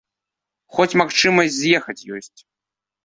[0.77, 2.39] Хоць магчымасць з'ехаць ёсць.